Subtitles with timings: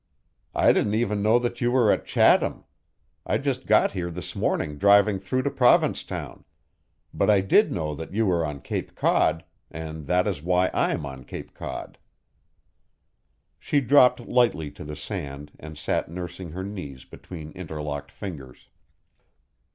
[0.55, 2.63] "I didn't even know that you were at Chatham.
[3.23, 6.43] I just got here this morning driving through to Provincetown.
[7.13, 11.05] But I did know that you were on Cape Cod, and that is why I'm
[11.05, 11.99] on Cape Cod."
[13.59, 18.69] She dropped lightly to the sand and sat nursing her knees between interlocked fingers.